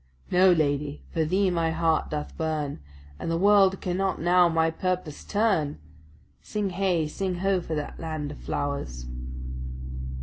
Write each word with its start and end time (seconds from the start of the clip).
"No, 0.31 0.51
lady; 0.51 1.03
for 1.13 1.23
thee 1.25 1.51
my 1.51 1.69
heart 1.69 2.09
doth 2.09 2.35
burn, 2.35 2.79
And 3.19 3.29
the 3.29 3.37
world 3.37 3.79
cannot 3.81 4.19
now 4.19 4.49
my 4.49 4.71
purpose 4.71 5.23
turn." 5.23 5.77
Sing 6.41 6.71
heigh, 6.71 7.05
sing 7.05 7.35
ho, 7.35 7.61
for 7.61 7.75
that 7.75 7.99
land 7.99 8.31
of 8.31 8.39
flowers! 8.39 9.05